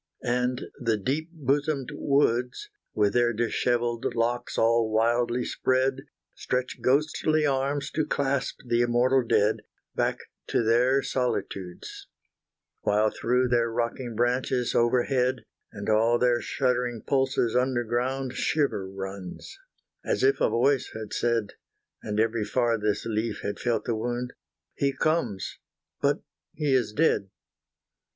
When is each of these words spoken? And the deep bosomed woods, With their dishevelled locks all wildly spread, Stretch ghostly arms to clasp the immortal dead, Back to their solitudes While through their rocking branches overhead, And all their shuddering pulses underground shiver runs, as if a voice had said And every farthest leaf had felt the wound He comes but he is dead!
And 0.25 0.63
the 0.79 0.97
deep 0.97 1.29
bosomed 1.31 1.91
woods, 1.93 2.69
With 2.95 3.13
their 3.13 3.33
dishevelled 3.33 4.15
locks 4.15 4.57
all 4.57 4.89
wildly 4.91 5.45
spread, 5.45 6.05
Stretch 6.33 6.81
ghostly 6.81 7.45
arms 7.45 7.91
to 7.91 8.07
clasp 8.07 8.61
the 8.65 8.81
immortal 8.81 9.21
dead, 9.21 9.57
Back 9.93 10.17
to 10.47 10.63
their 10.63 11.03
solitudes 11.03 12.07
While 12.81 13.11
through 13.11 13.49
their 13.49 13.69
rocking 13.69 14.15
branches 14.15 14.73
overhead, 14.73 15.45
And 15.71 15.87
all 15.87 16.17
their 16.17 16.41
shuddering 16.41 17.03
pulses 17.05 17.55
underground 17.55 18.33
shiver 18.33 18.89
runs, 18.89 19.55
as 20.03 20.23
if 20.23 20.41
a 20.41 20.49
voice 20.49 20.89
had 20.95 21.13
said 21.13 21.53
And 22.01 22.19
every 22.19 22.43
farthest 22.43 23.05
leaf 23.05 23.41
had 23.43 23.59
felt 23.59 23.85
the 23.85 23.93
wound 23.95 24.33
He 24.73 24.93
comes 24.93 25.59
but 26.01 26.23
he 26.55 26.73
is 26.73 26.91
dead! 26.91 27.29